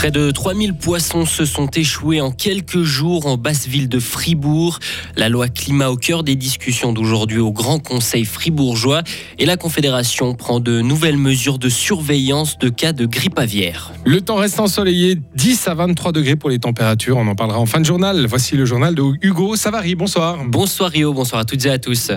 [0.00, 4.78] Près de 3000 poissons se sont échoués en quelques jours en basse ville de Fribourg.
[5.14, 9.02] La loi climat au cœur des discussions d'aujourd'hui au Grand Conseil fribourgeois
[9.38, 13.92] et la Confédération prend de nouvelles mesures de surveillance de cas de grippe aviaire.
[14.06, 17.18] Le temps reste ensoleillé, 10 à 23 degrés pour les températures.
[17.18, 18.24] On en parlera en fin de journal.
[18.26, 19.96] Voici le journal de Hugo Savary.
[19.96, 20.38] Bonsoir.
[20.46, 22.10] Bonsoir Rio, bonsoir à toutes et à tous.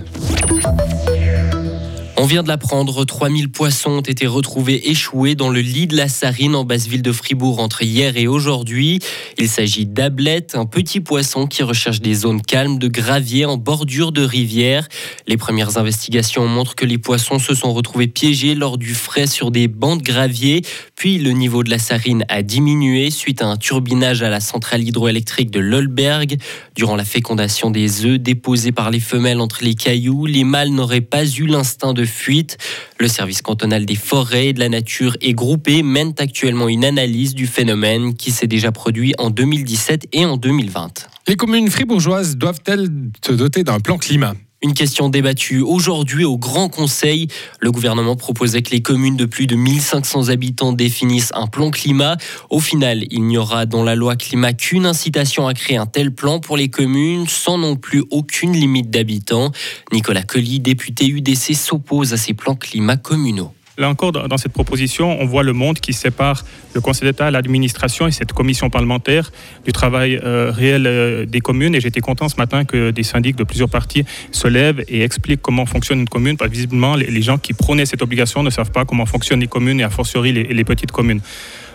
[2.23, 6.07] On vient de l'apprendre, 3000 poissons ont été retrouvés échoués dans le lit de la
[6.07, 8.99] Sarine en basse ville de Fribourg entre hier et aujourd'hui.
[9.37, 14.13] Il s'agit d'ablettes, un petit poisson qui recherche des zones calmes de gravier en bordure
[14.13, 14.87] de rivière.
[15.27, 19.51] Les premières investigations montrent que les poissons se sont retrouvés piégés lors du frais sur
[19.51, 20.61] des bancs de gravier,
[21.03, 24.87] puis le niveau de la Sarine a diminué suite à un turbinage à la centrale
[24.87, 26.37] hydroélectrique de Lolberg.
[26.75, 31.01] Durant la fécondation des œufs déposés par les femelles entre les cailloux, les mâles n'auraient
[31.01, 32.57] pas eu l'instinct de fuite.
[32.99, 37.35] Le service cantonal des forêts et de la nature et groupé mène actuellement une analyse
[37.35, 41.09] du phénomène qui s'est déjà produit en 2017 et en 2020.
[41.27, 42.87] Les communes fribourgeoises doivent-elles
[43.25, 44.35] se doter d'un plan climat?
[44.63, 47.27] Une question débattue aujourd'hui au Grand Conseil.
[47.59, 52.17] Le gouvernement proposait que les communes de plus de 1500 habitants définissent un plan climat.
[52.49, 56.13] Au final, il n'y aura dans la loi climat qu'une incitation à créer un tel
[56.13, 59.51] plan pour les communes sans non plus aucune limite d'habitants.
[59.91, 63.53] Nicolas Colli, député UDC, s'oppose à ces plans climat communaux.
[63.79, 66.45] Là encore, dans cette proposition, on voit le monde qui sépare
[66.75, 69.31] le Conseil d'État, l'administration et cette commission parlementaire
[69.65, 71.73] du travail euh, réel euh, des communes.
[71.73, 75.41] Et j'étais content ce matin que des syndics de plusieurs partis se lèvent et expliquent
[75.41, 76.37] comment fonctionne une commune.
[76.37, 79.47] Parce que visiblement, les, gens qui prônaient cette obligation ne savent pas comment fonctionnent les
[79.47, 81.21] communes et a fortiori les, les petites communes.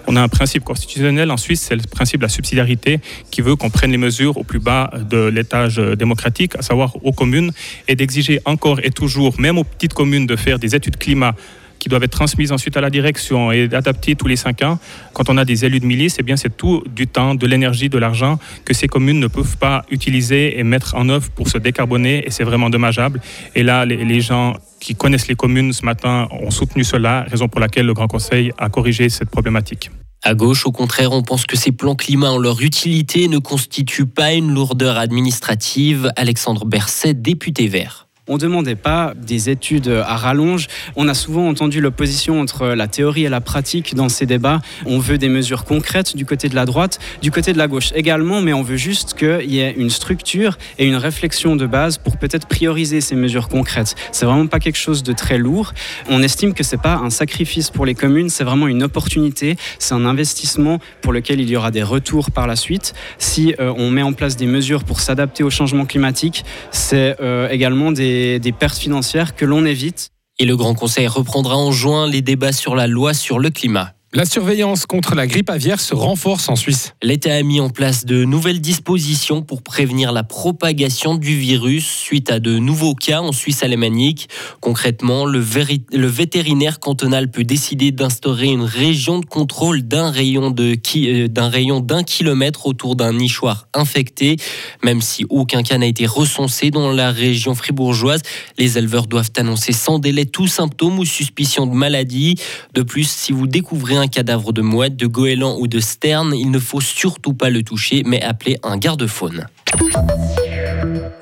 [0.07, 3.01] On a un principe constitutionnel en Suisse, c'est le principe de la subsidiarité
[3.33, 7.13] qui veut qu'on prenne les mesures au plus bas de l'étage démocratique, à savoir aux
[7.13, 7.51] communes,
[7.89, 11.35] et d'exiger encore et toujours, même aux petites communes, de faire des études climat
[11.79, 14.79] qui doivent être transmises ensuite à la direction et adaptées tous les cinq ans.
[15.13, 17.89] Quand on a des élus de milice, eh bien c'est tout du temps, de l'énergie,
[17.89, 21.59] de l'argent que ces communes ne peuvent pas utiliser et mettre en œuvre pour se
[21.59, 23.21] décarboner et c'est vraiment dommageable.
[23.55, 27.49] Et là, les, les gens qui connaissent les communes ce matin ont soutenu cela, raison
[27.49, 29.91] pour laquelle le Grand Conseil a corrigé cette problématique.
[30.25, 34.07] À gauche, au contraire, on pense que ces plans climat en leur utilité ne constituent
[34.07, 36.11] pas une lourdeur administrative.
[36.17, 38.08] Alexandre Berset, député vert.
[38.29, 40.67] On ne demandait pas des études à rallonge.
[40.97, 44.61] On a souvent entendu l'opposition entre la théorie et la pratique dans ces débats.
[44.87, 47.91] On veut des mesures concrètes du côté de la droite, du côté de la gauche
[47.95, 51.99] également, mais on veut juste qu'il y ait une structure et une réflexion de base
[51.99, 53.95] pour peut-être prioriser ces mesures concrètes.
[54.13, 55.73] C'est vraiment pas quelque chose de très lourd.
[56.11, 59.95] On estime que c'est pas un sacrifice pour les communes, c'est vraiment une opportunité, c'est
[59.95, 62.95] un investissement pour lequel il y aura des retours par la suite.
[63.19, 67.49] Si euh, on met en place des mesures pour s'adapter au changement climatique, c'est euh,
[67.49, 70.11] également des des, pertes financières que l'on évite.
[70.39, 73.95] Et le Grand Conseil reprendra en juin les débats sur la loi sur le climat.
[74.15, 76.95] La surveillance contre la grippe aviaire se renforce en Suisse.
[77.03, 82.31] L'État a mis en place de nouvelles dispositions pour prévenir la propagation du virus suite
[82.31, 84.31] à de nouveaux cas en Suisse alémanique.
[84.63, 91.51] Concrètement, le, vétérinaire cantonal peut décider d'instaurer une région de contrôle d'un rayon euh, d'un
[91.51, 94.37] rayon d'un kilomètre autour d'un nichoir infecté.
[94.83, 98.23] Même si aucun cas n'a été recensé dans la région fribourgeoise,
[98.57, 102.37] les éleveurs doivent annoncer sans délai tout symptôme ou suspicion de maladie.
[102.73, 106.51] De plus, si vous découvrez un cadavre de mouette, de goéland ou de sterne, il
[106.51, 109.47] ne faut surtout pas le toucher, mais appeler un garde-faune.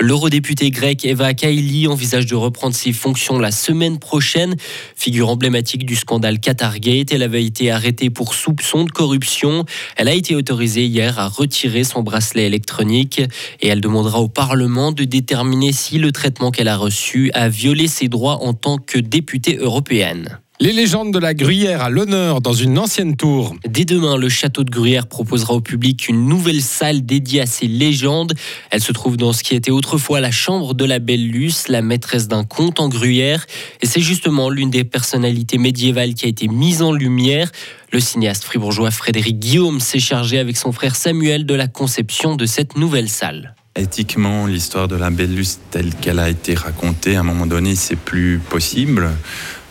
[0.00, 4.54] L'eurodéputé grec Eva Kaili envisage de reprendre ses fonctions la semaine prochaine.
[4.94, 9.64] Figure emblématique du scandale Qatargate, elle avait été arrêtée pour soupçon de corruption.
[9.96, 13.20] Elle a été autorisée hier à retirer son bracelet électronique
[13.60, 17.88] et elle demandera au Parlement de déterminer si le traitement qu'elle a reçu a violé
[17.88, 20.38] ses droits en tant que députée européenne.
[20.58, 23.54] Les légendes de la Gruyère à l'honneur dans une ancienne tour.
[23.68, 27.66] Dès demain, le château de Gruyère proposera au public une nouvelle salle dédiée à ces
[27.66, 28.32] légendes.
[28.70, 31.82] Elle se trouve dans ce qui était autrefois la chambre de la belle Luce, la
[31.82, 33.44] maîtresse d'un conte en Gruyère.
[33.82, 37.50] Et c'est justement l'une des personnalités médiévales qui a été mise en lumière.
[37.92, 42.46] Le cinéaste fribourgeois Frédéric Guillaume s'est chargé avec son frère Samuel de la conception de
[42.46, 43.54] cette nouvelle salle.
[43.78, 47.74] Éthiquement, l'histoire de la belle Luce telle qu'elle a été racontée, à un moment donné,
[47.74, 49.10] c'est plus possible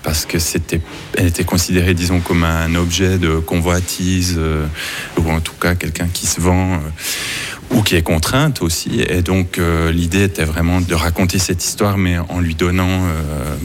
[0.06, 0.82] parce que c'était,
[1.18, 4.68] elle était considérée, disons, comme un objet de convoitise, euh,
[5.18, 6.78] ou en tout cas quelqu'un qui se vend, euh,
[7.72, 9.02] ou qui est contrainte aussi.
[9.10, 13.02] Et donc euh, l'idée était vraiment de raconter cette histoire, mais en lui donnant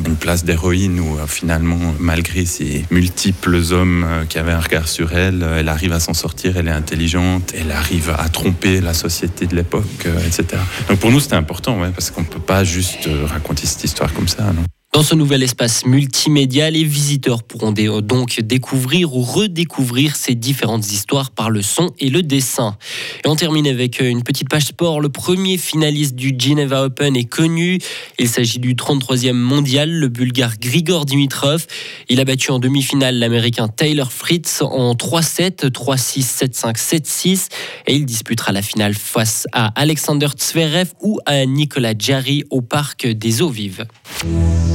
[0.06, 5.46] une place d'héroïne, où finalement, malgré ces multiples hommes qui avaient un regard sur elle,
[5.58, 9.54] elle arrive à s'en sortir, elle est intelligente, elle arrive à tromper la société de
[9.54, 10.62] l'époque, etc.
[10.88, 14.14] Donc pour nous, c'était important, ouais, parce qu'on ne peut pas juste raconter cette histoire
[14.14, 14.44] comme ça.
[14.44, 14.64] Non?
[14.92, 21.30] Dans ce nouvel espace multimédia, les visiteurs pourront donc découvrir ou redécouvrir ces différentes histoires
[21.30, 22.76] par le son et le dessin.
[23.24, 25.00] Et on termine avec une petite page sport.
[25.00, 27.78] Le premier finaliste du Geneva Open est connu.
[28.18, 31.66] Il s'agit du 33e mondial, le bulgare Grigor Dimitrov.
[32.08, 37.48] Il a battu en demi-finale l'américain Taylor Fritz en 3-7, 3-6, 7-5, 7-6
[37.86, 43.06] et il disputera la finale face à Alexander Zverev ou à Nicolas Jarry au parc
[43.06, 43.86] des Eaux Vives.